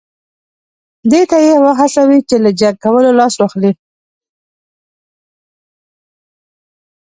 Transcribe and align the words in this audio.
دې 1.11 1.21
ته 1.29 1.37
یې 1.45 1.53
وهڅوي 1.63 2.19
چې 2.29 2.35
له 2.43 2.51
جنګ 2.59 2.75
کولو 2.83 3.09
لاس 3.19 3.33
واخلي. 3.37 3.71